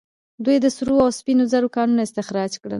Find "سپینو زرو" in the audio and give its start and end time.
1.19-1.67